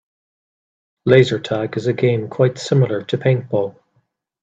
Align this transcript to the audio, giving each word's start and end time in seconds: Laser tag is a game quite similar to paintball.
Laser 1.05 1.37
tag 1.39 1.77
is 1.77 1.85
a 1.85 1.93
game 1.93 2.27
quite 2.27 2.57
similar 2.57 3.03
to 3.03 3.19
paintball. 3.19 3.75